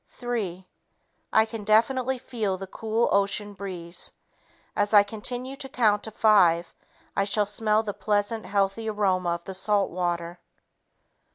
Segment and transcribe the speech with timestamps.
[0.07, 0.65] Three...
[1.31, 4.11] I can definitely feel the cool ocean breeze.
[4.75, 6.73] As I continue to count to five,
[7.15, 10.39] I shall smell the pleasant, healthy aroma of the salt water.